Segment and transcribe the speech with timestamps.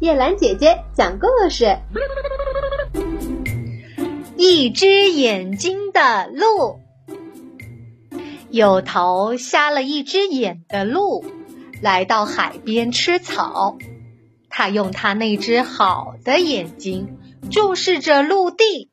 [0.00, 1.76] 叶兰姐姐讲故事：
[4.36, 6.78] 一只眼睛的鹿。
[8.48, 11.24] 有头瞎了一只眼的鹿，
[11.82, 13.76] 来到海边吃草。
[14.48, 17.18] 他用他那只好的眼睛
[17.50, 18.90] 注视着陆地，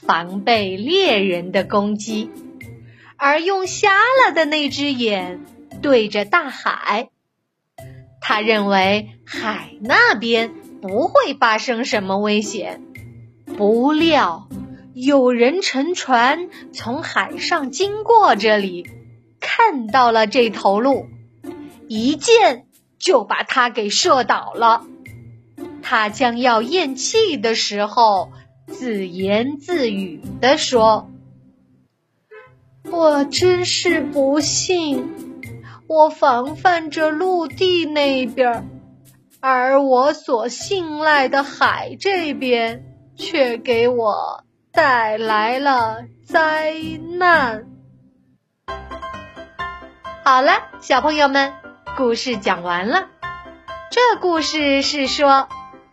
[0.00, 2.30] 防备猎人的攻击；
[3.18, 3.90] 而用瞎
[4.24, 5.44] 了的那只眼
[5.82, 7.10] 对着大海。
[8.28, 10.52] 他认为海那边
[10.82, 12.82] 不会发生什么危险，
[13.56, 14.50] 不料
[14.92, 18.86] 有人乘船从海上经过这里，
[19.40, 21.06] 看到了这头鹿，
[21.88, 22.66] 一箭
[22.98, 24.84] 就把他给射倒了。
[25.80, 28.30] 他将要咽气的时候，
[28.66, 31.10] 自言自语地说
[32.92, 35.27] ：“我真是不幸。”
[35.88, 38.68] 我防范着陆地那边，
[39.40, 42.84] 而我所信赖的海这边
[43.16, 46.74] 却给我带来了灾
[47.18, 47.64] 难。
[50.22, 51.54] 好了，小朋友们，
[51.96, 53.06] 故事讲完了。
[53.90, 55.48] 这故事是说，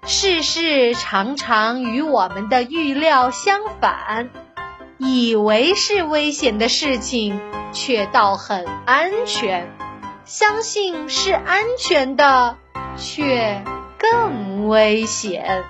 [0.05, 4.29] 世事常常与我们的预料相反，
[4.97, 7.39] 以为是危险的事情，
[7.71, 9.73] 却倒很安全。
[10.25, 12.57] 相信是安全的，
[12.97, 13.63] 却
[13.97, 15.63] 更危险。